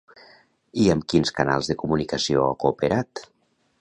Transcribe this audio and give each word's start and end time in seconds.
I 0.83 0.87
amb 0.93 1.05
quins 1.13 1.33
canals 1.41 1.69
de 1.73 1.77
comunicació 1.83 2.47
ha 2.47 2.59
cooperat? 2.65 3.27